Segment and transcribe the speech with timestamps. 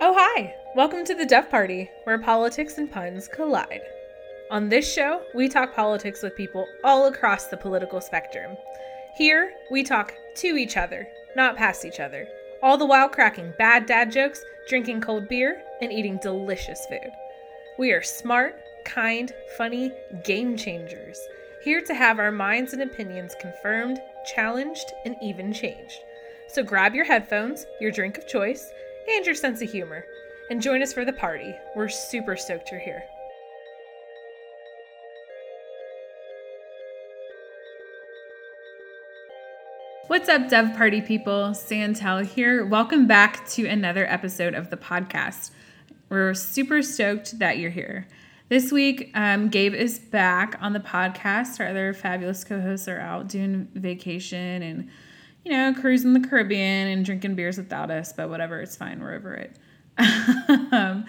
[0.00, 0.54] Oh, hi!
[0.76, 3.80] Welcome to the Dev Party, where politics and puns collide.
[4.48, 8.56] On this show, we talk politics with people all across the political spectrum.
[9.16, 12.28] Here, we talk to each other, not past each other,
[12.62, 17.10] all the while cracking bad dad jokes, drinking cold beer, and eating delicious food.
[17.76, 18.54] We are smart,
[18.84, 19.90] kind, funny
[20.22, 21.18] game changers,
[21.64, 23.98] here to have our minds and opinions confirmed,
[24.32, 25.98] challenged, and even changed.
[26.46, 28.70] So grab your headphones, your drink of choice,
[29.08, 30.04] and your sense of humor,
[30.50, 31.54] and join us for the party.
[31.74, 33.02] We're super stoked you're here.
[40.08, 41.54] What's up, Dev Party people?
[41.54, 42.64] Santel here.
[42.64, 45.50] Welcome back to another episode of the podcast.
[46.08, 48.06] We're super stoked that you're here.
[48.48, 51.60] This week, um, Gabe is back on the podcast.
[51.60, 54.88] Our other fabulous co hosts are out doing vacation and
[55.48, 59.00] you know, cruising the Caribbean and drinking beers without us, but whatever, it's fine.
[59.00, 59.56] We're over it.
[60.72, 61.06] um,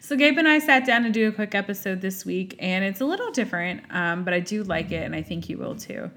[0.00, 3.02] so Gabe and I sat down to do a quick episode this week, and it's
[3.02, 6.10] a little different, um, but I do like it, and I think you will too.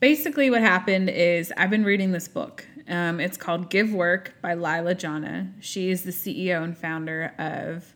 [0.00, 2.66] Basically, what happened is I've been reading this book.
[2.88, 5.52] Um, it's called Give Work by Leila Janah.
[5.60, 7.94] She is the CEO and founder of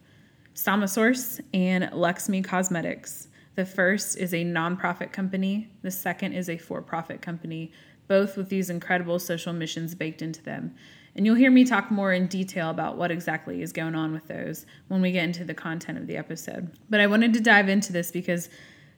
[0.55, 3.27] Samasource and LXMI Cosmetics.
[3.57, 5.69] The first is a nonprofit company.
[5.83, 7.73] The second is a for-profit company
[8.09, 10.75] both with these incredible social missions baked into them.
[11.15, 14.29] And you'll hear me talk more in detail about what exactly is going on with
[14.29, 16.71] those when we get into the content of the episode.
[16.89, 18.49] But I wanted to dive into this because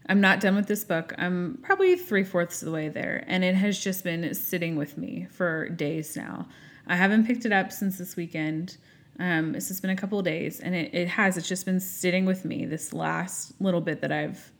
[0.06, 1.14] I'm not done with this book.
[1.18, 4.98] I'm probably three fourths of the way there, and it has just been sitting with
[4.98, 6.48] me for days now.
[6.86, 8.76] I haven't picked it up since this weekend.
[9.18, 11.36] Um, this has been a couple days, and it, it has.
[11.36, 14.50] It's just been sitting with me this last little bit that I've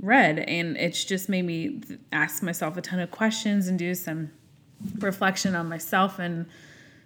[0.00, 1.80] read and it's just made me
[2.12, 4.30] ask myself a ton of questions and do some
[4.98, 6.46] reflection on myself and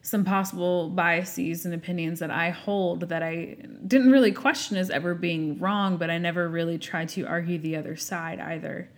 [0.02, 3.56] some possible biases and opinions that I hold that I
[3.86, 7.76] didn't really question as ever being wrong, but I never really tried to argue the
[7.76, 8.90] other side either.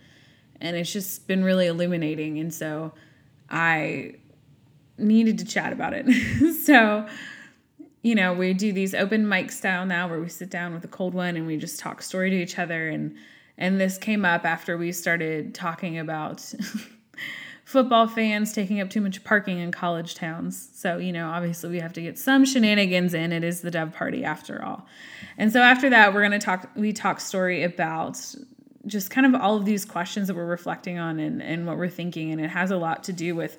[0.60, 2.38] And it's just been really illuminating.
[2.40, 2.92] And so
[3.48, 4.14] I
[4.98, 6.06] needed to chat about it.
[6.64, 7.06] so,
[8.02, 10.88] you know, we do these open mic style now where we sit down with a
[10.88, 13.16] cold one and we just talk story to each other and
[13.58, 16.52] and this came up after we started talking about
[17.64, 20.70] football fans taking up too much parking in college towns.
[20.72, 23.32] So, you know, obviously we have to get some shenanigans in.
[23.32, 24.86] It is the Dev Party after all.
[25.36, 28.20] And so after that, we're going to talk, we talk story about
[28.86, 31.88] just kind of all of these questions that we're reflecting on and, and what we're
[31.88, 32.30] thinking.
[32.30, 33.58] And it has a lot to do with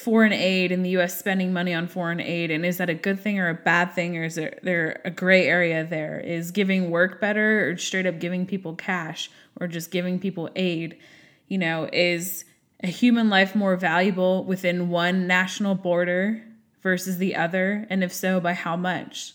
[0.00, 3.20] foreign aid and the US spending money on foreign aid and is that a good
[3.20, 6.18] thing or a bad thing or is there, there a gray area there?
[6.18, 10.96] Is giving work better or straight up giving people cash or just giving people aid
[11.48, 12.44] you know is
[12.82, 16.42] a human life more valuable within one national border
[16.82, 17.86] versus the other?
[17.90, 19.34] And if so by how much?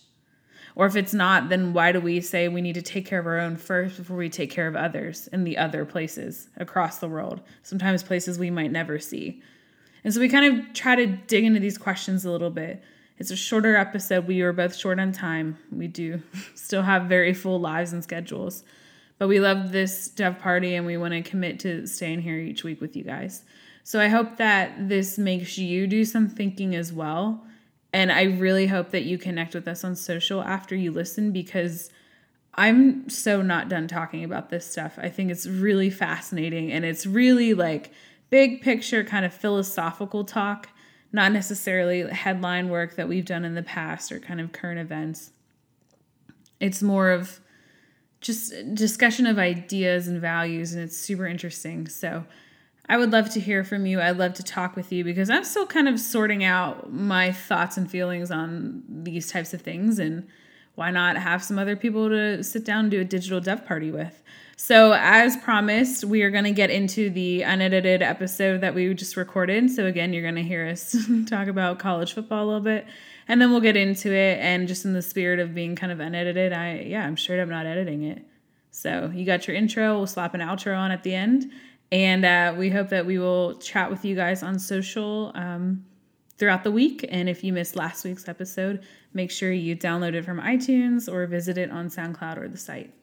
[0.73, 3.27] Or if it's not then why do we say we need to take care of
[3.27, 7.07] our own first before we take care of others in the other places across the
[7.07, 7.41] world?
[7.61, 9.43] Sometimes places we might never see
[10.05, 12.83] and so we kind of try to dig into these questions a little bit.
[13.17, 14.27] It's a shorter episode.
[14.27, 15.57] We were both short on time.
[15.71, 16.21] We do
[16.55, 18.63] still have very full lives and schedules.
[19.17, 22.63] But we love this dev party and we want to commit to staying here each
[22.63, 23.45] week with you guys.
[23.83, 27.43] So I hope that this makes you do some thinking as well.
[27.91, 31.89] And I really hope that you connect with us on social after you listen because
[32.53, 34.99] I'm so not done talking about this stuff.
[35.01, 37.91] I think it's really fascinating and it's really like
[38.29, 40.69] big picture kind of philosophical talk,
[41.11, 45.31] not necessarily headline work that we've done in the past or kind of current events.
[46.59, 47.39] It's more of
[48.21, 51.87] just discussion of ideas and values, and it's super interesting.
[51.87, 52.25] So,
[52.87, 53.99] I would love to hear from you.
[53.99, 57.77] I'd love to talk with you because I'm still kind of sorting out my thoughts
[57.77, 59.97] and feelings on these types of things.
[59.97, 60.27] And
[60.75, 63.89] why not have some other people to sit down and do a digital dev party
[63.89, 64.21] with?
[64.57, 69.17] So, as promised, we are going to get into the unedited episode that we just
[69.17, 69.69] recorded.
[69.69, 70.95] So, again, you're going to hear us
[71.25, 72.85] talk about college football a little bit,
[73.27, 74.39] and then we'll get into it.
[74.39, 77.49] And just in the spirit of being kind of unedited, I, yeah, I'm straight up
[77.49, 78.25] not editing it.
[78.71, 81.51] So, you got your intro, we'll slap an outro on at the end.
[81.91, 85.83] And uh, we hope that we will chat with you guys on social um,
[86.37, 87.05] throughout the week.
[87.09, 91.27] And if you missed last week's episode, make sure you download it from iTunes or
[91.27, 92.93] visit it on SoundCloud or the site.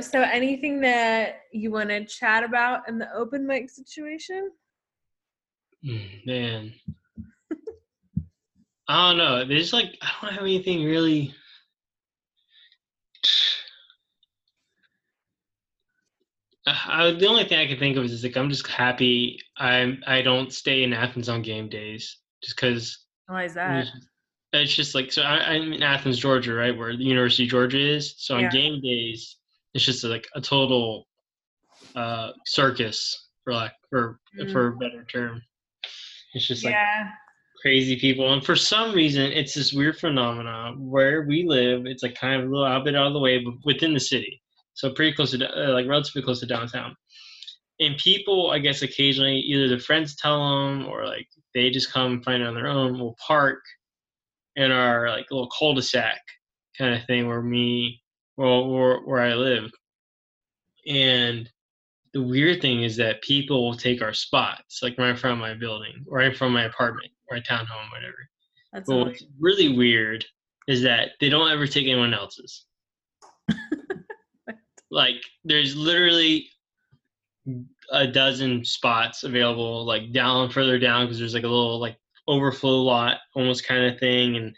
[0.00, 4.50] So, anything that you want to chat about in the open mic situation?
[5.84, 6.72] Mm, man.
[8.88, 9.44] I don't know.
[9.44, 11.34] There's like I don't have anything really.
[16.68, 20.20] I, the only thing I can think of is like I'm just happy I'm I
[20.22, 22.98] don't stay in Athens on game days just because.
[23.26, 23.86] Why is that?
[24.52, 25.22] It's just like so.
[25.22, 28.14] I, am in Athens, Georgia, right, where the University of Georgia is.
[28.18, 28.50] So on yeah.
[28.50, 29.36] game days,
[29.76, 31.06] it's just like a total
[31.94, 34.50] uh, circus, for like for mm.
[34.50, 35.42] for a better term.
[36.34, 37.10] It's just like yeah.
[37.60, 41.84] crazy people, and for some reason, it's this weird phenomenon where we live.
[41.84, 44.40] It's like kind of a little bit out of the way, but within the city,
[44.72, 46.96] so pretty close to uh, like relatively close to downtown.
[47.78, 52.22] And people, I guess, occasionally either their friends tell them or like they just come
[52.22, 52.98] find it on their own.
[52.98, 53.60] Will park
[54.56, 56.18] in our like little cul-de-sac
[56.78, 58.00] kind of thing where me
[58.36, 59.70] well where, where I live,
[60.86, 61.50] and
[62.16, 65.38] the weird thing is that people will take our spots, like right in front of
[65.40, 68.28] my building, right in front of my apartment, or a townhome, whatever.
[68.72, 70.24] That's but what's really weird
[70.66, 72.64] is that they don't ever take anyone else's.
[74.90, 76.48] like, there's literally
[77.92, 81.98] a dozen spots available, like down further down, because there's like a little like
[82.28, 84.54] overflow lot, almost kind of thing, and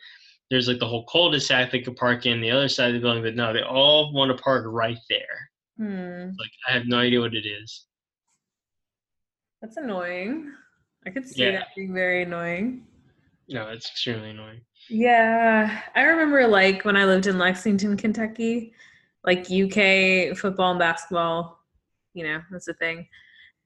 [0.50, 3.22] there's like the whole cul-de-sac they could park in the other side of the building,
[3.22, 5.50] but no, they all want to park right there.
[5.76, 6.30] Hmm.
[6.38, 7.86] Like I have no idea what it is.
[9.60, 10.52] That's annoying.
[11.06, 11.52] I could see yeah.
[11.52, 12.86] that being very annoying.
[13.48, 14.60] No, it's extremely annoying.
[14.88, 18.72] Yeah, I remember like when I lived in Lexington, Kentucky,
[19.24, 21.58] like UK football and basketball,
[22.14, 23.06] you know, that's the thing.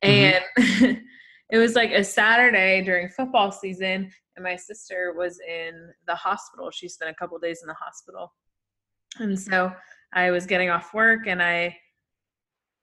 [0.04, 0.92] Mm-hmm.
[1.52, 5.72] It was like a Saturday during football season, and my sister was in
[6.06, 6.70] the hospital.
[6.70, 8.32] She spent a couple days in the hospital.
[9.18, 9.70] And so
[10.14, 11.76] I was getting off work and I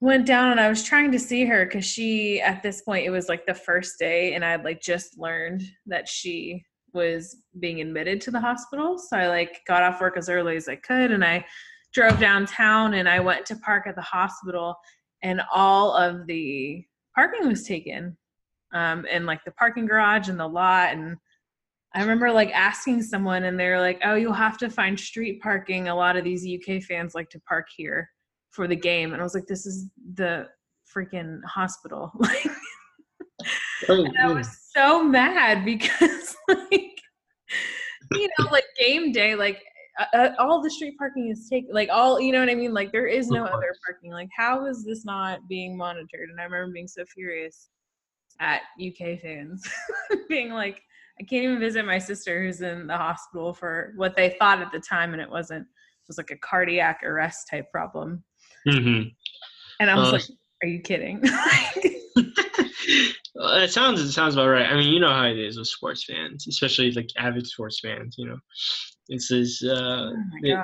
[0.02, 3.10] went down and I was trying to see her because she, at this point, it
[3.10, 6.64] was like the first day, and I had like just learned that she
[6.94, 9.00] was being admitted to the hospital.
[9.00, 11.44] So I like got off work as early as I could, and I
[11.92, 14.76] drove downtown and I went to park at the hospital,
[15.24, 16.86] and all of the
[17.16, 18.16] parking was taken,
[18.74, 21.18] um, and like the parking garage and the lot and.
[21.96, 25.88] I remember like asking someone and they're like, "Oh, you'll have to find street parking.
[25.88, 28.12] A lot of these UK fans like to park here."
[28.52, 30.48] for the game and i was like this is the
[30.94, 32.48] freaking hospital like
[33.90, 37.00] oh, and i was so mad because like
[38.14, 39.62] you know like game day like
[40.00, 42.74] uh, uh, all the street parking is taken like all you know what i mean
[42.74, 46.44] like there is no other parking like how is this not being monitored and i
[46.44, 47.70] remember being so furious
[48.40, 49.68] at uk fans
[50.30, 50.82] being like
[51.20, 54.72] i can't even visit my sister who's in the hospital for what they thought at
[54.72, 58.24] the time and it wasn't it was like a cardiac arrest type problem
[58.68, 59.10] Mm-hmm.
[59.80, 60.24] And I was uh, like,
[60.64, 61.24] "Are you kidding?"
[62.16, 64.66] it sounds it sounds about right.
[64.66, 68.16] I mean, you know how it is with sports fans, especially like avid sports fans.
[68.18, 68.38] You know,
[69.08, 69.64] it's this.
[69.64, 70.56] Uh, oh they,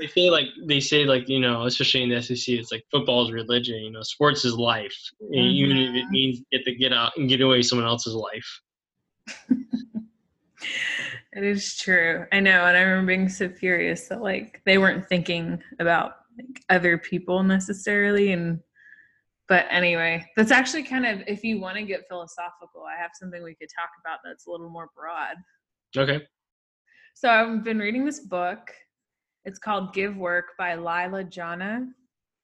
[0.00, 3.24] they, say like they say like you know, especially in the SEC, it's like football
[3.24, 3.76] is religion.
[3.76, 5.34] You know, sports is life, mm-hmm.
[5.34, 8.60] even if it means get to get out and get away someone else's life.
[11.32, 12.26] it is true.
[12.32, 16.62] I know, and I remember being so furious that like they weren't thinking about like
[16.68, 18.60] other people necessarily and
[19.48, 23.42] but anyway that's actually kind of if you want to get philosophical i have something
[23.42, 25.36] we could talk about that's a little more broad.
[25.96, 26.26] Okay.
[27.14, 28.70] So i've been reading this book.
[29.44, 31.88] It's called give work by Leila Janah.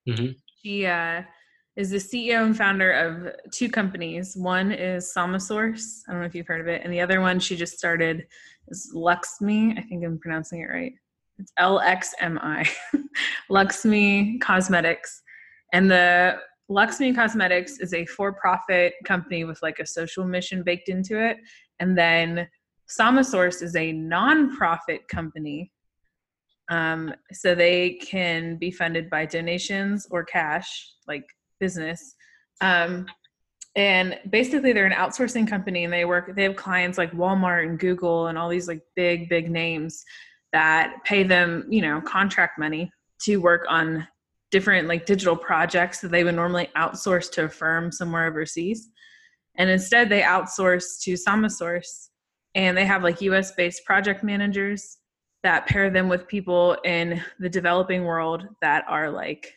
[0.09, 0.33] Mm-hmm.
[0.63, 1.23] she uh,
[1.77, 4.37] is the ceo and founder of two companies.
[4.37, 6.83] One is samasource i don't know if you've heard of it.
[6.85, 8.27] And the other one she just started
[8.69, 9.79] is LXMI.
[9.79, 10.93] I think i'm pronouncing it right.
[11.41, 12.69] It's LXMI,
[13.51, 15.23] LXMI Cosmetics.
[15.73, 16.39] And the
[16.71, 21.39] LXMI Cosmetics is a for profit company with like a social mission baked into it.
[21.81, 22.49] And then
[22.89, 25.73] Samasource is a non-profit company.
[26.71, 31.25] Um, so they can be funded by donations or cash, like
[31.59, 32.15] business.
[32.61, 33.07] Um,
[33.75, 37.79] and basically they're an outsourcing company and they work they have clients like Walmart and
[37.79, 40.05] Google and all these like big big names
[40.53, 42.91] that pay them, you know, contract money
[43.23, 44.07] to work on
[44.51, 48.89] different like digital projects that they would normally outsource to a firm somewhere overseas.
[49.57, 52.09] And instead they outsource to Samasource
[52.55, 54.99] and they have like US based project managers
[55.43, 59.55] that pair them with people in the developing world that are like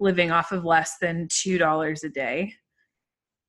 [0.00, 2.54] living off of less than $2 a day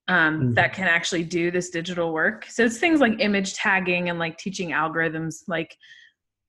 [0.07, 0.53] um, mm-hmm.
[0.53, 2.45] that can actually do this digital work.
[2.45, 5.75] So it's things like image tagging and like teaching algorithms like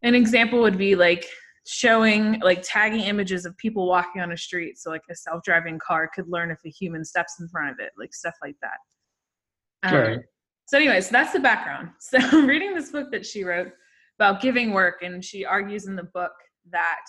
[0.02, 1.26] an example would be like
[1.66, 6.08] showing like tagging images of people walking on a street so like a self-driving car
[6.14, 9.94] could learn if a human steps in front of it like stuff like that um,
[9.94, 10.20] right.
[10.66, 13.73] so anyways that's the background so i'm reading this book that she wrote
[14.18, 16.32] about giving work and she argues in the book
[16.70, 17.04] that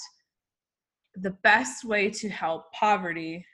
[1.16, 3.46] the best way to help poverty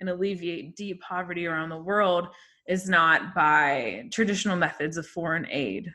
[0.00, 2.28] and alleviate deep poverty around the world
[2.68, 5.92] is not by traditional methods of foreign aid.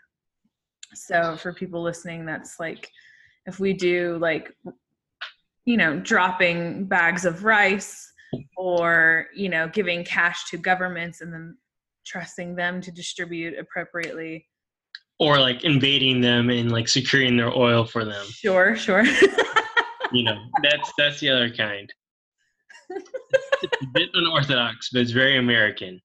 [0.94, 2.92] So for people listening, that's like
[3.46, 4.52] if we do like
[5.66, 8.12] you know dropping bags of rice
[8.58, 11.58] or you know giving cash to governments and then
[12.06, 14.46] trusting them to distribute appropriately.
[15.20, 18.26] Or like invading them and like securing their oil for them.
[18.28, 19.04] Sure sure.
[20.14, 21.92] You know that's that's the other kind.
[22.92, 26.00] It's a bit unorthodox but it's very american.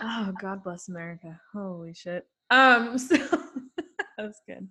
[0.00, 1.38] Oh god bless america.
[1.52, 2.24] Holy shit.
[2.50, 4.68] Um so that was good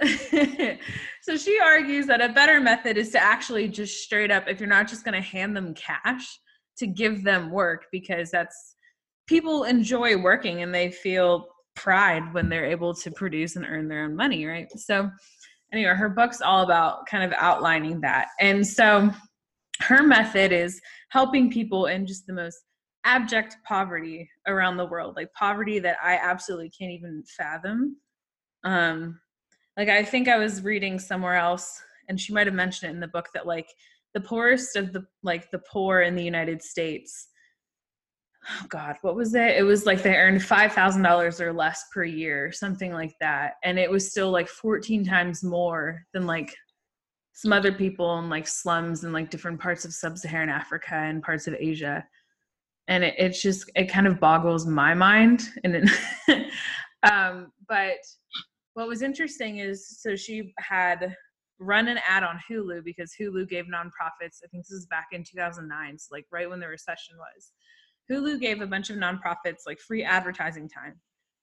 [1.22, 4.68] so she argues that a better method is to actually just straight up if you're
[4.68, 6.38] not just going to hand them cash
[6.76, 8.76] to give them work because that's
[9.26, 14.04] people enjoy working and they feel pride when they're able to produce and earn their
[14.04, 14.68] own money right?
[14.76, 15.10] So
[15.72, 18.28] anyway her book's all about kind of outlining that.
[18.40, 19.10] And so
[19.80, 22.58] her method is helping people in just the most
[23.04, 27.96] abject poverty around the world like poverty that i absolutely can't even fathom.
[28.64, 29.18] Um
[29.78, 33.00] like i think i was reading somewhere else and she might have mentioned it in
[33.00, 33.72] the book that like
[34.12, 37.28] the poorest of the like the poor in the united states
[38.50, 39.56] oh god what was it?
[39.56, 43.90] It was like they earned $5000 or less per year something like that and it
[43.90, 46.54] was still like 14 times more than like
[47.32, 51.46] some other people in like slums and like different parts of sub-saharan africa and parts
[51.46, 52.04] of asia
[52.88, 55.90] and it, it's just it kind of boggles my mind and it,
[57.12, 57.98] um but
[58.78, 61.16] what was interesting is so she had
[61.58, 65.24] run an ad on Hulu because Hulu gave nonprofits, I think this is back in
[65.24, 67.52] 2009, so like right when the recession was.
[68.08, 70.94] Hulu gave a bunch of nonprofits like free advertising time.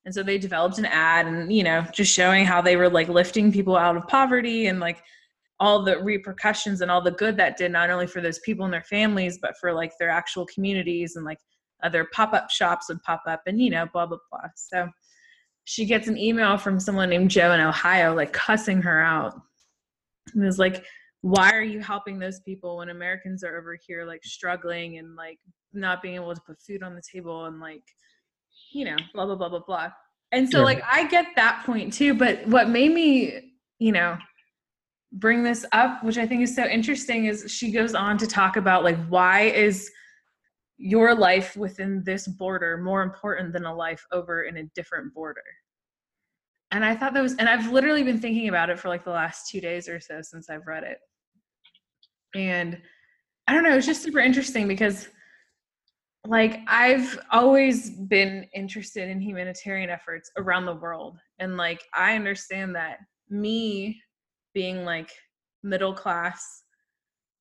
[0.05, 3.09] And so they developed an ad and, you know, just showing how they were like
[3.09, 5.03] lifting people out of poverty and like
[5.59, 8.73] all the repercussions and all the good that did not only for those people and
[8.73, 11.39] their families, but for like their actual communities and like
[11.83, 14.47] other pop up shops would pop up and, you know, blah, blah, blah.
[14.55, 14.87] So
[15.65, 19.33] she gets an email from someone named Joe in Ohio, like cussing her out.
[20.33, 20.85] And it was like,
[21.21, 25.39] why are you helping those people when Americans are over here like struggling and like
[25.73, 27.83] not being able to put food on the table and like,
[28.71, 29.89] you know, blah, blah, blah, blah, blah.
[30.31, 32.13] And so, like, I get that point too.
[32.13, 34.17] But what made me, you know,
[35.13, 38.57] bring this up, which I think is so interesting, is she goes on to talk
[38.57, 39.89] about like, why is
[40.77, 45.43] your life within this border more important than a life over in a different border?
[46.71, 49.11] And i thought that was and i've literally been thinking about it for like the
[49.11, 50.97] last two days or so since i've read it.
[52.35, 52.81] And
[53.47, 55.07] i don't know it's just super interesting because
[56.27, 61.17] like i've always been interested in humanitarian efforts around the world.
[61.39, 64.01] And like i understand that me
[64.53, 65.11] being like
[65.63, 66.63] middle class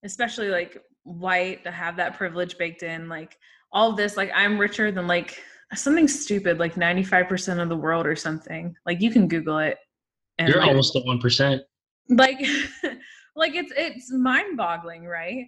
[0.05, 3.37] especially like white to have that privilege baked in like
[3.73, 5.43] all this like i'm richer than like
[5.77, 8.75] something stupid like 95% of the world or something.
[8.87, 9.79] Like you can google it
[10.39, 11.61] and you're like, almost the 1%
[12.11, 12.39] like
[13.37, 15.47] like it's it's mind boggling right?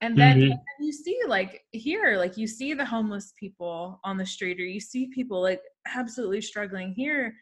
[0.00, 0.82] And then mm-hmm.
[0.84, 4.80] you see like here like you see the homeless people on the street or you
[4.80, 5.60] see people like
[5.94, 7.34] absolutely struggling here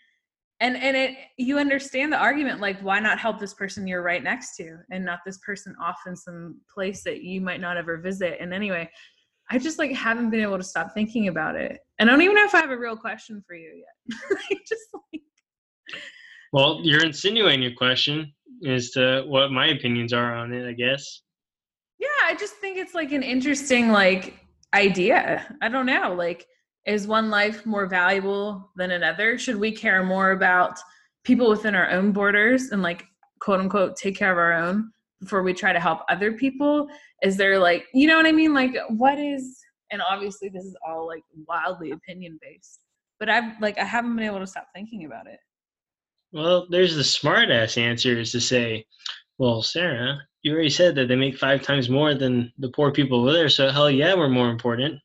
[0.60, 4.22] and and it you understand the argument like why not help this person you're right
[4.22, 7.98] next to and not this person off in some place that you might not ever
[7.98, 8.38] visit?
[8.40, 8.88] And anyway
[9.50, 11.80] i just like haven't been able to stop thinking about it.
[11.98, 14.28] And i don't even know if i have a real question for you yet.
[14.68, 15.22] Just like
[16.52, 18.32] well you're insinuating your question
[18.66, 21.22] as to what my opinions are on it i guess.
[21.98, 24.40] Yeah i just think it's like an interesting like
[24.74, 25.56] idea.
[25.60, 26.46] I don't know like
[26.90, 29.38] is one life more valuable than another?
[29.38, 30.76] Should we care more about
[31.22, 33.04] people within our own borders and like
[33.40, 36.88] quote unquote take care of our own before we try to help other people?
[37.22, 38.52] Is there like, you know what I mean?
[38.52, 39.60] Like, what is,
[39.92, 42.80] and obviously this is all like wildly opinion based,
[43.20, 45.38] but I've like, I haven't been able to stop thinking about it.
[46.32, 48.84] Well, there's the smart ass answer is to say,
[49.38, 53.20] well, Sarah, you already said that they make five times more than the poor people
[53.20, 53.48] over there.
[53.48, 55.00] So hell yeah, we're more important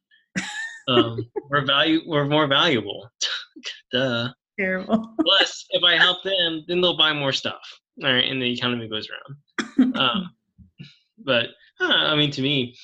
[0.87, 3.09] um, we're value we're more valuable.
[3.91, 4.29] Duh.
[4.57, 5.13] Terrible.
[5.21, 7.61] Plus, if I help them, then they'll buy more stuff.
[8.03, 9.97] All right, and the economy goes around.
[9.97, 10.29] um,
[11.17, 11.47] but
[11.79, 12.75] I, know, I mean, to me,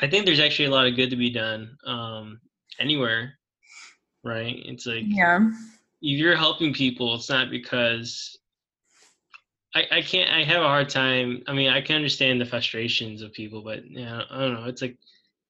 [0.00, 2.40] I think there's actually a lot of good to be done um,
[2.78, 3.34] anywhere.
[4.24, 4.56] Right?
[4.64, 5.38] It's like yeah,
[6.02, 8.38] if you're helping people, it's not because
[9.74, 10.30] I, I can't.
[10.30, 11.42] I have a hard time.
[11.46, 14.64] I mean, I can understand the frustrations of people, but yeah, I don't know.
[14.64, 14.96] It's like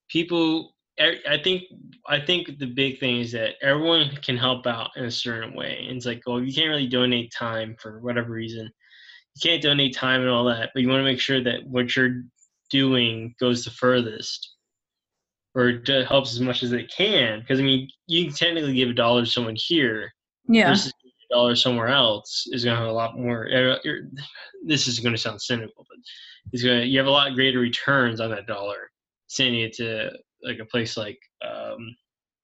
[0.08, 1.64] people I think
[2.06, 5.84] I think the big thing is that everyone can help out in a certain way.
[5.86, 8.70] And it's like, well, you can't really donate time for whatever reason.
[9.34, 11.94] You can't donate time and all that, but you want to make sure that what
[11.94, 12.22] you're
[12.70, 14.54] doing goes the furthest
[15.54, 17.40] or helps as much as it can.
[17.40, 20.12] Because I mean, you can technically give a dollar to someone here,
[20.48, 23.48] yeah, versus a dollar somewhere else is going to have a lot more.
[23.52, 24.10] Er, er,
[24.64, 25.98] this is going to sound cynical, but
[26.52, 28.90] it's going to you have a lot greater returns on that dollar
[29.28, 30.10] sending it to
[30.42, 31.94] like a place like um,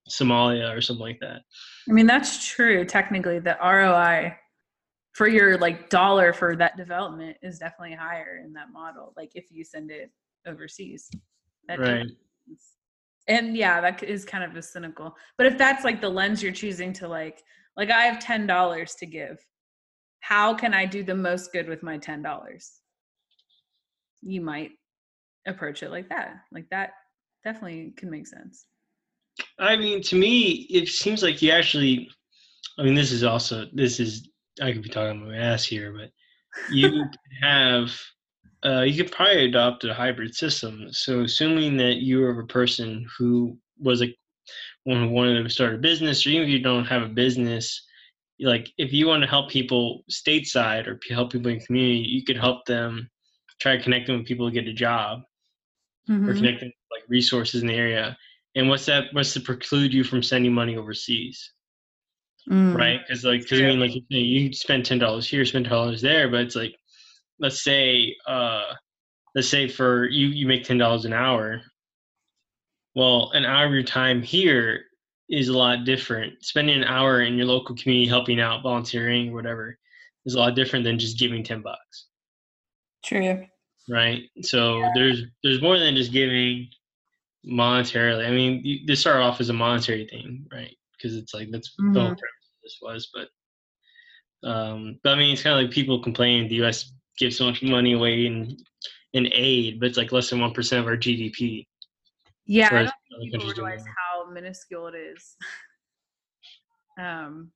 [0.09, 1.43] Somalia or something like that.
[1.89, 2.85] I mean, that's true.
[2.85, 4.37] Technically, the ROI
[5.13, 9.13] for your like dollar for that development is definitely higher in that model.
[9.17, 10.11] Like if you send it
[10.47, 11.11] overseas,
[11.69, 12.07] that right.
[13.29, 15.15] And yeah, that is kind of a cynical.
[15.39, 17.41] But if that's like the lens you're choosing to like,
[17.77, 19.39] like I have ten dollars to give,
[20.21, 22.81] how can I do the most good with my ten dollars?
[24.23, 24.71] You might
[25.47, 26.35] approach it like that.
[26.51, 26.91] Like that
[27.45, 28.67] definitely can make sense.
[29.59, 32.09] I mean, to me, it seems like you actually.
[32.79, 34.29] I mean, this is also this is
[34.61, 36.11] I could be talking my ass here, but
[36.71, 37.05] you
[37.43, 37.91] have
[38.65, 40.89] uh, you could probably adopt a hybrid system.
[40.91, 44.15] So, assuming that you are a person who was a
[44.85, 47.85] one who wanted to start a business, or even if you don't have a business,
[48.41, 52.37] like if you want to help people stateside or help people in community, you could
[52.37, 53.09] help them
[53.61, 55.23] try to connect them with people to get a job,
[56.09, 56.29] mm-hmm.
[56.29, 58.17] or connect them with like resources in the area.
[58.55, 59.07] And what's that?
[59.13, 61.53] What's to preclude you from sending money overseas?
[62.51, 62.77] Mm.
[62.77, 63.01] Right?
[63.07, 66.29] Because like, because I mean, like you, you spend ten dollars here, spend dollars there,
[66.29, 66.75] but it's like,
[67.39, 68.75] let's say, uh,
[69.35, 71.63] let's say for you, you make ten dollars an hour.
[72.95, 74.83] Well, an hour of your time here
[75.31, 76.45] is a lot different.
[76.45, 79.79] Spending an hour in your local community helping out, volunteering, whatever,
[80.27, 82.09] is a lot different than just giving ten bucks.
[83.05, 83.47] True.
[83.89, 84.23] Right.
[84.43, 84.91] So yeah.
[84.95, 86.69] there's there's more than just giving
[87.47, 88.27] monetarily.
[88.27, 90.77] I mean, you, this started off as a monetary thing, right?
[90.97, 91.93] Because it's like that's mm-hmm.
[91.93, 93.11] the whole premise this was.
[93.13, 96.93] But um, but I mean, it's kind of like people complain the U.S.
[97.19, 98.57] gives so much money away in
[99.13, 101.67] in aid, but it's like less than one percent of our GDP.
[102.47, 105.37] Yeah, I don't think people realize how minuscule it is.
[107.01, 107.51] um,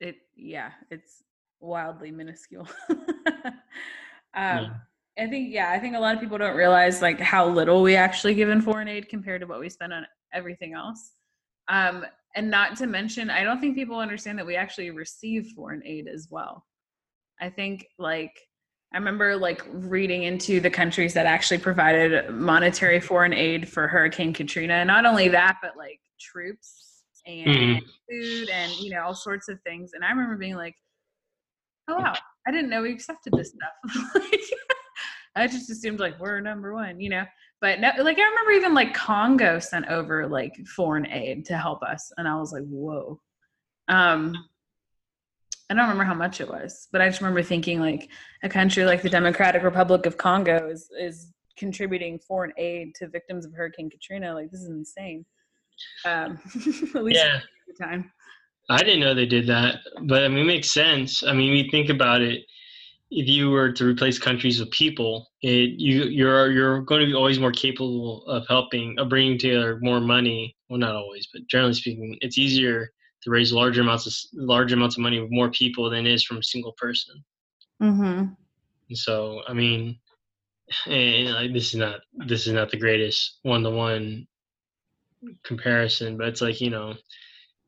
[0.00, 1.22] it yeah, it's
[1.60, 2.68] wildly minuscule.
[2.90, 3.54] um,
[4.34, 4.68] yeah.
[5.18, 7.94] I think yeah, I think a lot of people don't realize like how little we
[7.94, 11.12] actually give in foreign aid compared to what we spend on everything else.
[11.68, 15.82] Um, and not to mention, I don't think people understand that we actually receive foreign
[15.84, 16.64] aid as well.
[17.40, 18.32] I think like
[18.92, 24.32] I remember like reading into the countries that actually provided monetary foreign aid for Hurricane
[24.32, 24.74] Katrina.
[24.74, 27.86] And not only that, but like troops and mm-hmm.
[28.08, 29.92] food and you know all sorts of things.
[29.94, 30.76] And I remember being like,
[31.88, 32.14] "Oh wow,
[32.46, 34.40] I didn't know we accepted this stuff." like,
[35.36, 37.24] I just assumed like we're number one, you know.
[37.60, 41.82] But no, like I remember even like Congo sent over like foreign aid to help
[41.82, 43.20] us, and I was like, whoa.
[43.88, 44.34] Um,
[45.70, 48.10] I don't remember how much it was, but I just remember thinking like
[48.42, 53.46] a country like the Democratic Republic of Congo is is contributing foreign aid to victims
[53.46, 54.34] of Hurricane Katrina.
[54.34, 55.24] Like this is insane.
[56.04, 56.38] Um,
[56.94, 57.40] at least yeah.
[57.66, 58.12] the time.
[58.70, 61.22] I didn't know they did that, but I mean, it makes sense.
[61.22, 62.44] I mean, we think about it
[63.10, 67.14] if you were to replace countries with people, it you you're you're going to be
[67.14, 70.56] always more capable of helping of bringing together more money.
[70.68, 72.90] Well, not always, but generally speaking, it's easier
[73.22, 76.24] to raise larger amounts of large amounts of money with more people than it is
[76.24, 77.24] from a single person.
[77.82, 78.24] Mm-hmm.
[78.94, 79.98] So, I mean,
[80.86, 84.26] and like this is not this is not the greatest one to one
[85.44, 86.94] comparison, but it's like you know,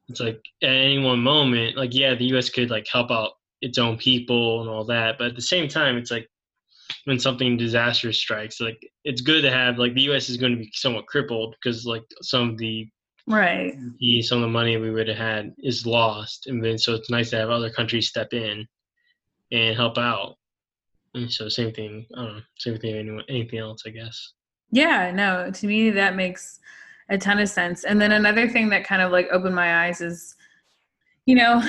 [0.08, 2.50] it's like at any one moment, like yeah, the U.S.
[2.50, 5.18] could like help out its own people and all that.
[5.18, 6.28] But at the same time, it's like
[7.04, 10.28] when something disastrous strikes, like it's good to have like the U.S.
[10.28, 12.88] is going to be somewhat crippled because like some of the
[13.28, 13.74] right
[14.22, 17.30] some of the money we would have had is lost, and then so it's nice
[17.30, 18.66] to have other countries step in
[19.52, 20.36] and help out.
[21.14, 24.32] And so same thing, I don't know, same thing anyone, anything else, I guess.
[24.70, 26.60] Yeah, no, to me that makes
[27.08, 27.84] a ton of sense.
[27.84, 30.35] And then another thing that kind of like opened my eyes is
[31.26, 31.60] you know,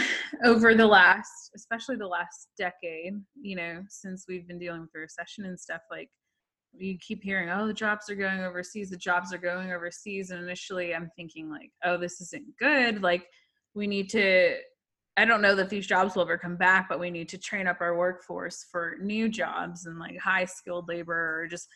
[0.46, 5.00] over the last, especially the last decade, you know, since we've been dealing with the
[5.00, 6.10] recession and stuff, like
[6.78, 10.30] you keep hearing, oh, the jobs are going overseas, the jobs are going overseas.
[10.30, 13.02] And initially I'm thinking, like, oh, this isn't good.
[13.02, 13.26] Like,
[13.74, 14.58] we need to,
[15.17, 17.65] I don't know that these jobs will ever come back, but we need to train
[17.65, 21.67] up our workforce for new jobs and like high skilled labor or just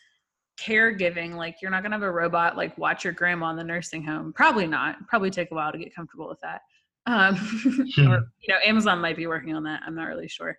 [0.60, 1.34] caregiving.
[1.34, 4.04] Like, you're not going to have a robot like watch your grandma in the nursing
[4.04, 4.32] home.
[4.32, 4.96] Probably not.
[5.08, 6.60] Probably take a while to get comfortable with that
[7.06, 7.36] um,
[7.96, 8.08] hmm.
[8.08, 10.58] or you know amazon might be working on that i'm not really sure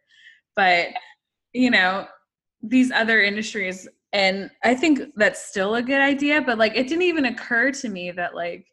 [0.56, 0.88] but
[1.54, 2.06] you know
[2.62, 7.02] these other industries and I think that's still a good idea, but like it didn't
[7.02, 8.68] even occur to me that like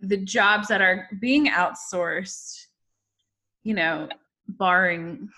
[0.00, 2.64] the jobs that are being outsourced,
[3.62, 4.08] you know,
[4.48, 5.28] barring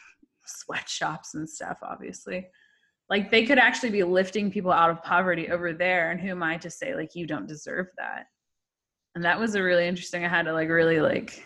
[0.44, 2.46] sweatshops and stuff, obviously,
[3.10, 6.12] like they could actually be lifting people out of poverty over there.
[6.12, 8.26] And who am I to say like you don't deserve that?
[9.16, 10.26] And that was a really interesting.
[10.26, 11.42] I had to like really like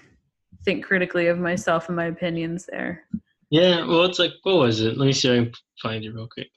[0.65, 3.05] think critically of myself and my opinions there.
[3.49, 4.99] Yeah, well, it's like what was it?
[4.99, 6.49] Let me see if I can find it real quick.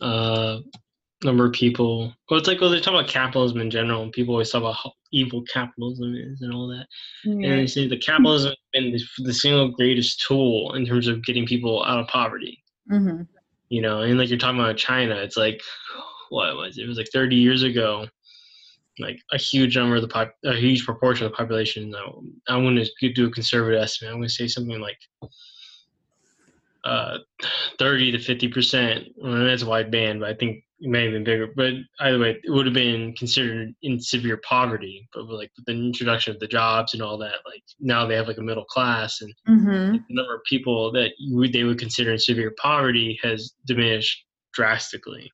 [0.00, 0.60] Uh,
[1.24, 2.14] number of people.
[2.30, 4.76] Well, it's like well, they talk about capitalism in general, and people always talk about
[4.76, 6.86] how evil capitalism is and all that.
[7.24, 11.24] And they say the capitalism has been the, the, single greatest tool in terms of
[11.24, 12.62] getting people out of poverty.
[12.88, 13.22] Mm-hmm.
[13.70, 15.60] You know, and like you're talking about China, it's like
[16.28, 16.84] what was it?
[16.84, 18.06] It was like 30 years ago.
[19.00, 21.94] Like a huge number of the pop, a huge proportion of the population.
[21.94, 24.12] I, I'm going to do a conservative estimate.
[24.12, 24.98] I'm going to say something like
[26.84, 27.18] uh,
[27.78, 29.04] 30 to 50 percent.
[29.16, 31.48] Well, that's a wide band, but I think it may have been bigger.
[31.54, 35.08] But either way, it would have been considered in severe poverty.
[35.12, 38.28] But like with the introduction of the jobs and all that, like now they have
[38.28, 39.92] like a middle class, and mm-hmm.
[39.92, 45.30] the number of people that would, they would consider in severe poverty has diminished drastically.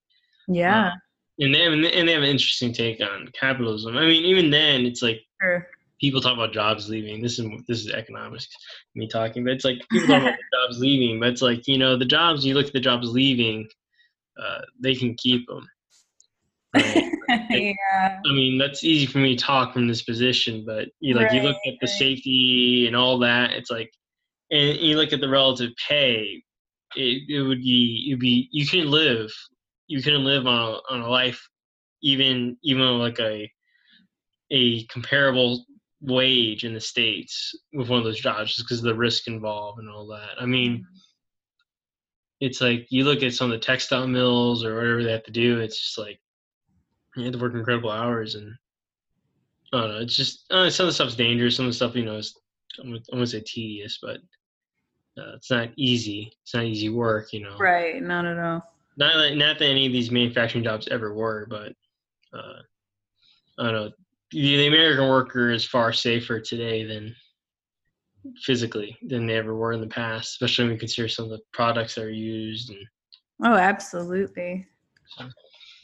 [0.48, 0.88] Yeah.
[0.88, 0.90] Uh,
[1.38, 3.96] and they have and they have an interesting take on capitalism.
[3.96, 5.66] I mean, even then, it's like sure
[6.04, 7.22] people talk about jobs leaving.
[7.22, 8.48] This is this is economics,
[8.94, 11.96] me talking, but it's like people talk about jobs leaving, but it's like you know
[11.96, 12.44] the jobs.
[12.44, 13.68] You look at the jobs leaving,
[14.40, 15.68] uh, they can keep them.
[17.26, 17.74] Right?
[17.90, 18.20] yeah.
[18.26, 21.34] I mean, that's easy for me to talk from this position, but you like right,
[21.34, 21.98] you look at the right.
[21.98, 23.52] safety and all that.
[23.52, 23.90] It's like,
[24.50, 26.42] and you look at the relative pay.
[26.96, 29.32] It, it would be you'd be you couldn't live
[29.86, 31.48] you couldn't live on a, on a life
[32.02, 33.50] even even like a
[34.50, 35.64] a comparable
[36.02, 39.80] wage in the states with one of those jobs just because of the risk involved
[39.80, 40.30] and all that.
[40.38, 40.96] I mean, mm-hmm.
[42.40, 45.32] it's like you look at some of the textile mills or whatever they have to
[45.32, 45.60] do.
[45.60, 46.20] It's just like
[47.16, 48.52] you have to work incredible hours, and
[49.72, 50.00] I don't know.
[50.00, 51.56] It's just some of the stuff's dangerous.
[51.56, 52.38] Some of the stuff you know is
[52.78, 54.18] I'm gonna, I'm gonna say tedious, but
[55.18, 56.32] uh, it's not easy.
[56.42, 57.56] It's not easy work, you know.
[57.56, 58.02] Right.
[58.02, 58.73] Not at all.
[58.96, 61.72] Not like, not that any of these manufacturing jobs ever were, but
[62.32, 62.60] uh,
[63.58, 63.90] I don't know
[64.34, 67.14] the American worker is far safer today than
[68.42, 71.40] physically than they ever were in the past, especially when you consider some of the
[71.52, 72.70] products that are used.
[72.70, 72.78] And,
[73.44, 74.66] oh, absolutely.
[75.06, 75.28] So.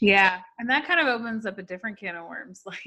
[0.01, 2.79] Yeah, and that kind of opens up a different can of worms, like,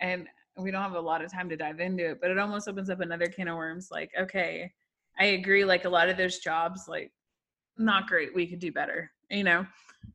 [0.00, 0.26] and
[0.58, 2.90] we don't have a lot of time to dive into it, but it almost opens
[2.90, 3.88] up another can of worms.
[3.90, 4.72] Like, okay,
[5.18, 5.64] I agree.
[5.64, 7.12] Like a lot of those jobs, like,
[7.78, 8.34] not great.
[8.34, 9.66] We could do better, you know.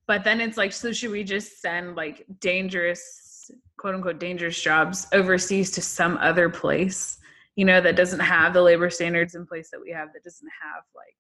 [0.07, 5.07] But then it's like, so should we just send like dangerous quote unquote dangerous jobs
[5.11, 7.17] overseas to some other place,
[7.55, 10.49] you know, that doesn't have the labor standards in place that we have, that doesn't
[10.61, 11.15] have like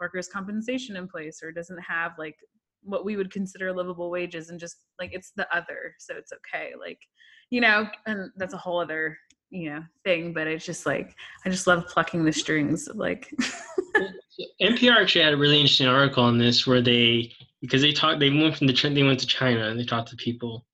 [0.00, 2.36] workers' compensation in place, or doesn't have like
[2.84, 6.72] what we would consider livable wages and just like it's the other so it's okay
[6.78, 6.98] like
[7.50, 9.16] you know and that's a whole other
[9.54, 11.14] you know thing but it's just like
[11.44, 13.32] i just love plucking the strings of like
[14.60, 18.30] npr actually had a really interesting article on this where they because they talked they
[18.30, 20.64] went from the trend they went to china and they talked to people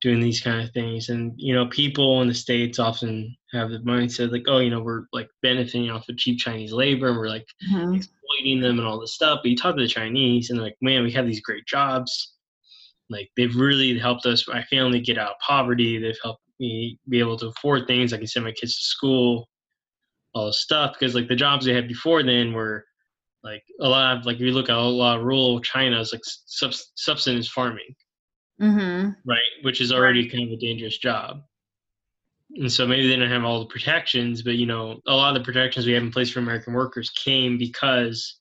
[0.00, 1.08] doing these kind of things.
[1.08, 4.80] And you know, people in the states often have the mindset like, oh, you know,
[4.80, 7.94] we're like benefiting off of cheap Chinese labor and we're like mm-hmm.
[7.94, 9.40] exploiting them and all this stuff.
[9.42, 12.34] But you talk to the Chinese and like, man, we have these great jobs.
[13.10, 15.98] Like they've really helped us, my family, get out of poverty.
[15.98, 18.12] They've helped me be able to afford things.
[18.12, 19.48] I can send my kids to school,
[20.34, 20.94] all this stuff.
[20.98, 22.84] Because like the jobs they had before then were
[23.42, 26.12] like a lot of like if you look at a lot of rural China, it's
[26.12, 27.94] like sub- subsistence farming
[28.60, 29.10] mm-hmm.
[29.28, 29.38] right?
[29.62, 30.32] Which is already right.
[30.32, 31.42] kind of a dangerous job.
[32.56, 35.40] And so maybe they don't have all the protections, but you know, a lot of
[35.40, 38.38] the protections we have in place for American workers came because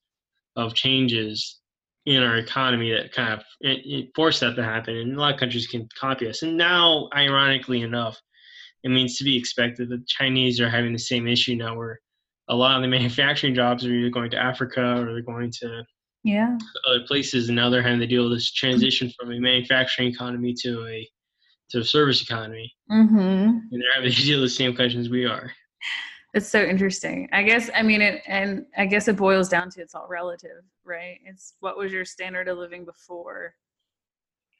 [0.56, 1.60] of changes
[2.08, 4.96] in our economy that kind of it, it forced that to happen.
[4.96, 6.41] And a lot of countries can copy us.
[6.41, 8.17] And now, ironically enough,
[8.84, 12.00] it means to be expected that the Chinese are having the same issue now where
[12.48, 15.84] a lot of the manufacturing jobs are either going to Africa or they're going to
[16.24, 16.58] yeah
[16.89, 20.54] other places and now they're having to deal with this transition from a manufacturing economy
[20.54, 21.08] to a
[21.70, 23.15] to a service economy mm-hmm.
[23.17, 25.52] and they're having to deal with the same questions we are
[26.38, 27.28] it's so interesting.
[27.34, 30.63] I guess i mean it and i guess it boils down to it's all relative
[30.86, 31.17] right?
[31.26, 33.54] It's what was your standard of living before?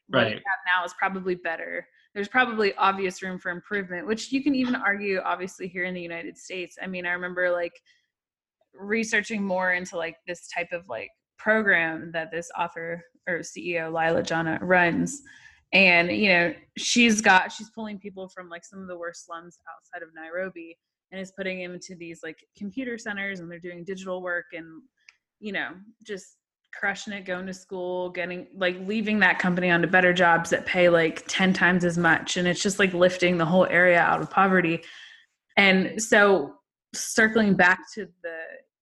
[0.08, 0.28] What right.
[0.28, 1.86] you have now is probably better.
[2.14, 6.02] There's probably obvious room for improvement which you can even argue obviously here in the
[6.02, 6.76] united states.
[6.82, 7.72] I mean i remember like
[8.74, 14.22] researching more into like this type of like program that this author or CEO Leila
[14.22, 15.22] Janah runs.
[15.72, 19.58] And you know, she's got she's pulling people from like some of the worst slums
[19.70, 20.76] outside of Nairobi
[21.10, 24.82] and is putting them into these like computer centers and they're doing digital work and
[25.40, 25.70] you know,
[26.04, 26.36] just
[26.72, 30.88] crushing it, going to school, getting like leaving that company onto better jobs that pay
[30.88, 32.36] like 10 times as much.
[32.36, 34.82] And it's just like lifting the whole area out of poverty.
[35.56, 36.54] And so,
[36.94, 38.38] circling back to the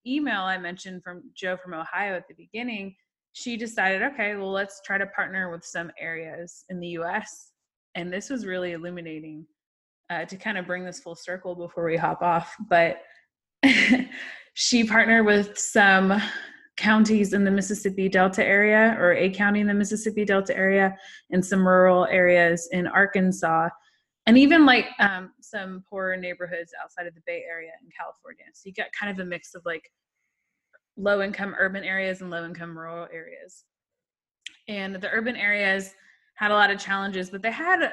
[0.07, 2.95] email I mentioned from Joe from Ohio at the beginning,
[3.33, 7.51] she decided, okay, well, let's try to partner with some areas in the US.
[7.95, 9.47] And this was really illuminating
[10.11, 12.55] uh, to kind of bring this full circle before we hop off.
[12.69, 13.03] But
[14.55, 16.21] she partnered with some
[16.77, 20.97] counties in the Mississippi Delta area, or a county in the Mississippi Delta area,
[21.31, 23.69] and some rural areas in Arkansas,
[24.27, 28.45] and even like um, some poorer neighborhoods outside of the Bay Area in California.
[28.53, 29.91] So you get kind of a mix of like
[30.97, 33.65] low income urban areas and low income rural areas.
[34.69, 35.95] And the urban areas
[36.35, 37.93] had a lot of challenges, but they had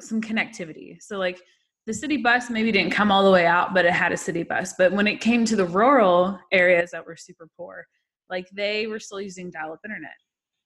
[0.00, 1.00] some connectivity.
[1.00, 1.40] So, like,
[1.86, 4.42] the city bus maybe didn't come all the way out, but it had a city
[4.42, 4.74] bus.
[4.78, 7.86] But when it came to the rural areas that were super poor,
[8.30, 10.10] like they were still using dial up internet.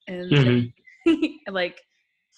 [0.06, 1.20] And mm-hmm.
[1.52, 1.80] like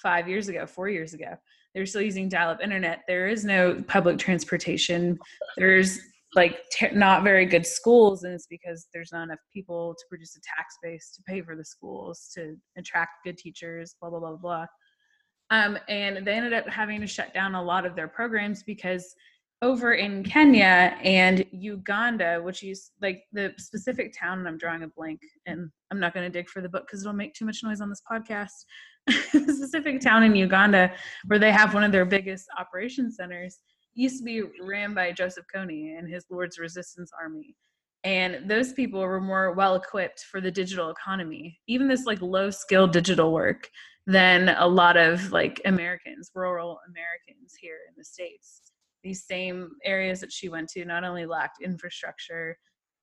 [0.02, 1.36] five years ago, four years ago,
[1.74, 3.02] they're still using dial up internet.
[3.06, 5.18] There is no public transportation.
[5.56, 6.00] There's
[6.34, 8.24] like t- not very good schools.
[8.24, 11.54] And it's because there's not enough people to produce a tax base to pay for
[11.54, 14.66] the schools, to attract good teachers, blah, blah, blah, blah.
[15.50, 19.14] Um, and they ended up having to shut down a lot of their programs because
[19.62, 24.88] over in Kenya and Uganda, which is like the specific town, and I'm drawing a
[24.88, 27.62] blank, and I'm not going to dig for the book because it'll make too much
[27.62, 28.64] noise on this podcast.
[29.06, 30.92] the specific town in Uganda
[31.26, 33.58] where they have one of their biggest operation centers
[33.94, 37.56] used to be ran by Joseph Kony and his Lord's Resistance Army.
[38.04, 42.50] And those people were more well equipped for the digital economy, even this like low
[42.50, 43.68] skill digital work
[44.06, 48.62] than a lot of like Americans, rural Americans here in the States.
[49.02, 52.56] These same areas that she went to not only lacked infrastructure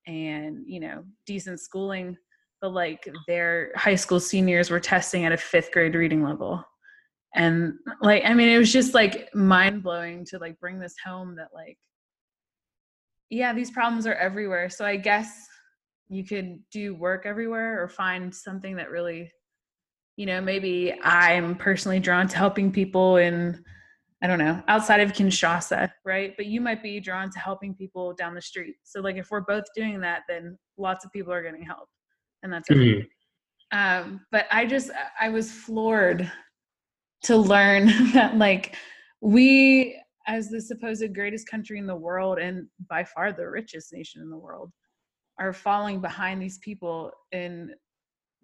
[0.05, 2.17] and, you know, decent schooling,
[2.61, 6.63] but like their high school seniors were testing at a fifth grade reading level.
[7.35, 11.35] And like, I mean, it was just like mind blowing to like bring this home
[11.35, 11.77] that like,
[13.29, 14.69] yeah, these problems are everywhere.
[14.69, 15.29] So I guess
[16.09, 19.31] you could do work everywhere or find something that really
[20.17, 23.63] you know, maybe I'm personally drawn to helping people in,
[24.21, 26.33] I don't know, outside of Kinshasa, right?
[26.35, 28.75] But you might be drawn to helping people down the street.
[28.83, 31.87] So, like, if we're both doing that, then lots of people are getting help,
[32.43, 33.05] and that's mm-hmm.
[33.73, 36.31] Um, but I just, I was floored
[37.23, 38.75] to learn that, like,
[39.21, 44.21] we, as the supposed greatest country in the world and by far the richest nation
[44.21, 44.71] in the world,
[45.37, 47.71] are falling behind these people in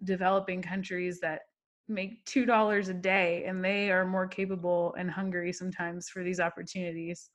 [0.04, 1.40] developing countries that
[1.88, 6.40] make two dollars a day and they are more capable and hungry sometimes for these
[6.40, 7.30] opportunities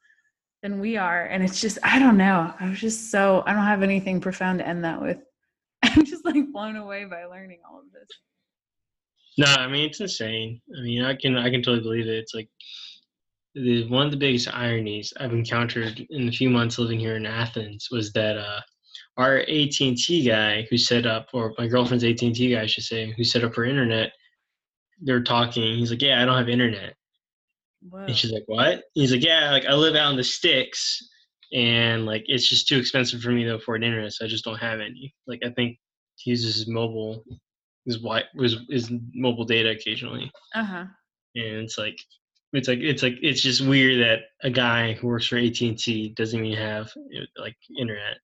[0.63, 3.63] than we are and it's just i don't know i was just so i don't
[3.63, 5.19] have anything profound to end that with.
[5.83, 8.09] I'm just like blown away by learning all of this.
[9.37, 10.61] No i mean it's insane.
[10.77, 12.17] I mean i can i can totally believe it.
[12.17, 12.49] It's like
[13.55, 17.25] the one of the biggest ironies i've encountered in the few months living here in
[17.25, 18.61] athens was that uh
[19.17, 23.23] our AT&T guy who set up, or my girlfriend's AT&T guy, I should say, who
[23.25, 24.13] set up her internet,
[25.01, 25.77] they're talking.
[25.77, 26.95] He's like, "Yeah, I don't have internet."
[27.89, 28.05] Wow.
[28.05, 31.01] And she's like, "What?" He's like, "Yeah, like I live out in the sticks,
[31.53, 34.57] and like it's just too expensive for me to afford internet, so I just don't
[34.57, 35.77] have any." Like I think
[36.17, 37.23] he uses his mobile,
[37.85, 40.31] his wi his, his mobile data occasionally.
[40.53, 40.85] Uh huh.
[41.35, 41.99] And it's like,
[42.53, 45.77] it's like it's like it's just weird that a guy who works for AT and
[45.77, 46.91] T doesn't even have
[47.37, 48.17] like internet.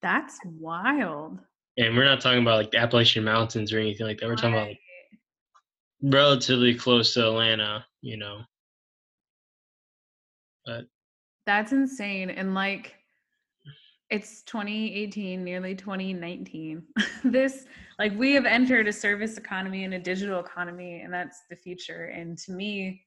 [0.00, 1.38] That's wild.
[1.78, 4.26] And we're not talking about like the Appalachian Mountains or anything like that.
[4.26, 4.80] We're talking about like
[6.02, 8.40] relatively close to Atlanta, you know.
[10.66, 10.86] But
[11.46, 12.30] that's insane.
[12.30, 12.94] And like
[14.10, 16.82] it's 2018, nearly 2019.
[17.24, 17.64] this
[17.98, 22.06] like we have entered a service economy and a digital economy, and that's the future.
[22.06, 23.02] And to me,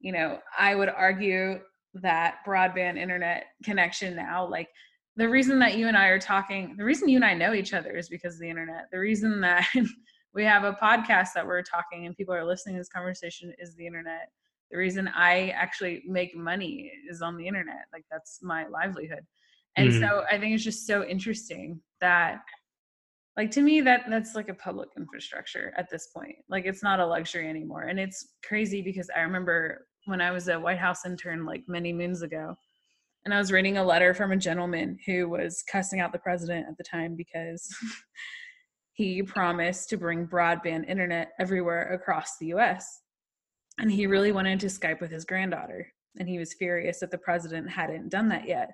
[0.00, 1.60] you know, I would argue
[1.94, 4.68] that broadband internet connection now, like
[5.16, 7.72] the reason that you and I are talking, the reason you and I know each
[7.72, 8.88] other is because of the internet.
[8.92, 9.66] The reason that
[10.36, 13.74] we have a podcast that we're talking and people are listening to this conversation is
[13.74, 14.28] the internet.
[14.70, 17.86] The reason i actually make money is on the internet.
[17.92, 19.24] Like that's my livelihood.
[19.76, 20.00] And mm-hmm.
[20.00, 22.42] so i think it's just so interesting that
[23.36, 26.36] like to me that that's like a public infrastructure at this point.
[26.50, 27.84] Like it's not a luxury anymore.
[27.84, 31.92] And it's crazy because i remember when i was a white house intern like many
[31.92, 32.54] moons ago
[33.24, 36.66] and i was reading a letter from a gentleman who was cussing out the president
[36.68, 37.74] at the time because
[38.96, 43.02] he promised to bring broadband internet everywhere across the US.
[43.78, 45.86] And he really wanted to Skype with his granddaughter.
[46.18, 48.70] And he was furious that the president hadn't done that yet.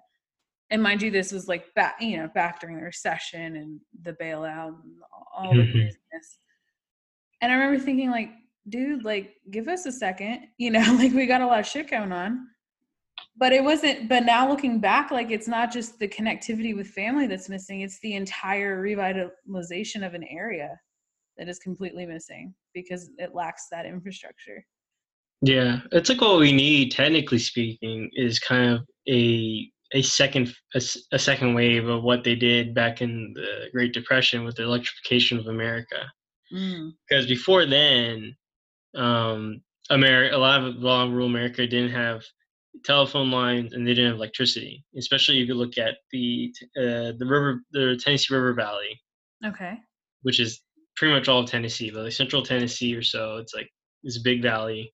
[0.71, 4.13] And mind you, this was like back, you know, back during the recession and the
[4.13, 4.95] bailout and
[5.37, 5.73] all the mm-hmm.
[5.73, 6.39] craziness.
[7.41, 8.31] And I remember thinking, like,
[8.69, 10.43] dude, like, give us a second.
[10.57, 12.47] You know, like we got a lot of shit going on.
[13.37, 17.27] But it wasn't, but now looking back, like it's not just the connectivity with family
[17.27, 20.79] that's missing, it's the entire revitalization of an area
[21.39, 24.65] that is completely missing because it lacks that infrastructure.
[25.41, 30.81] Yeah, it's like what we need, technically speaking, is kind of a a second a,
[31.13, 35.39] a, second wave of what they did back in the Great Depression with the electrification
[35.39, 36.11] of America.
[36.53, 36.93] Mm.
[37.09, 38.35] Because before then,
[38.95, 42.23] um, America, a lot of a lot of rural America didn't have
[42.85, 44.85] telephone lines and they didn't have electricity.
[44.97, 49.01] Especially if you look at the uh, the river, the Tennessee River Valley.
[49.45, 49.79] Okay.
[50.23, 50.63] Which is
[50.97, 53.37] pretty much all of Tennessee, but like central Tennessee or so.
[53.39, 53.69] It's like
[54.03, 54.93] this big valley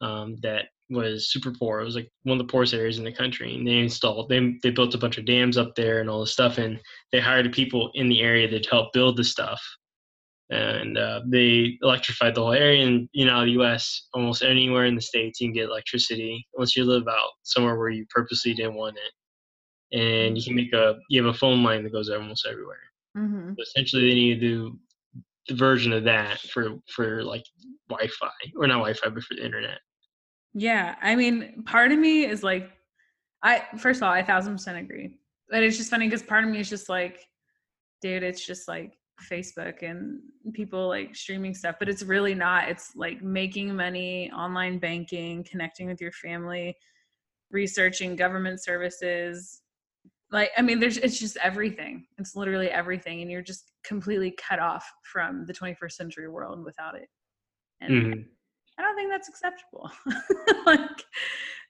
[0.00, 1.80] um, that was super poor.
[1.80, 3.54] It was like one of the poorest areas in the country.
[3.54, 6.32] And they installed, they, they built a bunch of dams up there and all this
[6.32, 6.58] stuff.
[6.58, 6.80] And
[7.12, 9.62] they hired people in the area to help build the stuff.
[10.50, 12.86] And uh, they electrified the whole area.
[12.86, 16.76] And, you know, the US, almost anywhere in the States, you can get electricity unless
[16.76, 19.98] you live out somewhere where you purposely didn't want it.
[19.98, 22.76] And you can make a, you have a phone line that goes almost everywhere.
[23.16, 23.52] Mm-hmm.
[23.56, 24.78] So essentially, they need to do
[25.48, 27.44] the version of that for for like
[27.88, 29.78] Wi-Fi or not Wi-Fi, but for the internet.
[30.54, 32.70] Yeah, I mean, part of me is like,
[33.42, 36.50] I first of all, I thousand percent agree, but it's just funny because part of
[36.50, 37.20] me is just like,
[38.00, 40.20] dude, it's just like Facebook and
[40.52, 42.68] people like streaming stuff, but it's really not.
[42.68, 46.76] It's like making money, online banking, connecting with your family,
[47.50, 49.62] researching government services.
[50.30, 52.06] Like, I mean, there's it's just everything.
[52.18, 56.96] It's literally everything, and you're just completely cut off from the 21st century world without
[56.96, 57.08] it.
[57.80, 58.20] And mm-hmm.
[58.78, 59.90] I don't think that's acceptable.
[60.66, 61.04] like,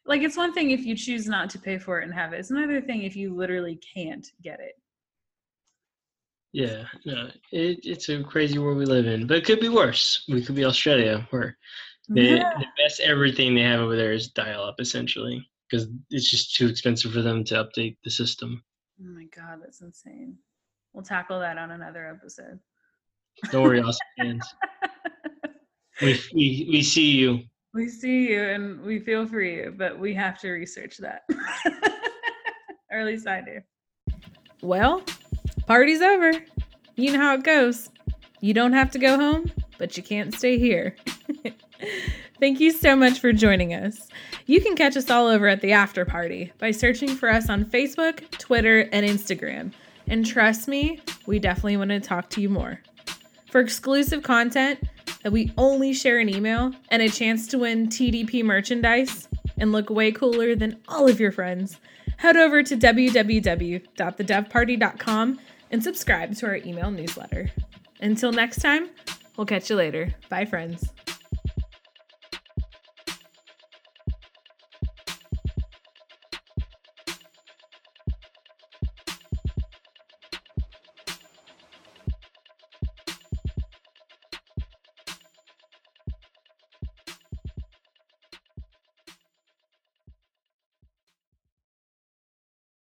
[0.07, 2.41] like it's one thing if you choose not to pay for it and have it.
[2.41, 4.75] It's another thing if you literally can't get it.
[6.55, 10.23] Yeah, no, it, it's a crazy world we live in, but it could be worse.
[10.29, 11.57] We could be Australia, where
[12.09, 12.53] they, yeah.
[12.57, 17.13] the best everything they have over there is dial-up, essentially, because it's just too expensive
[17.13, 18.63] for them to update the system.
[19.01, 20.39] Oh my god, that's insane.
[20.93, 22.61] We'll tackle that on another episode.
[23.51, 24.55] Don't worry, Austin fans.
[26.03, 27.41] we, we, we see you.
[27.75, 31.23] We see you and we feel for you, but we have to research that.
[32.93, 33.61] or at least I do.
[34.63, 35.03] Well,
[35.67, 36.33] party's over.
[36.97, 37.91] You know how it goes.
[38.41, 40.97] You don't have to go home, but you can't stay here.
[42.41, 44.09] Thank you so much for joining us.
[44.47, 47.65] You can catch us all over at the after party by searching for us on
[47.65, 49.73] Facebook, Twitter, and Instagram.
[50.07, 52.81] And trust me, we definitely want to talk to you more.
[53.51, 54.81] For exclusive content,
[55.23, 59.91] that we only share an email and a chance to win TDP merchandise and look
[59.91, 61.81] way cooler than all of your friends,
[62.19, 65.39] head over to www.thedevparty.com
[65.75, 67.51] and subscribe to our email newsletter.
[68.01, 68.91] Until next time,
[69.37, 70.15] we'll catch you later.
[70.29, 70.89] Bye, friends.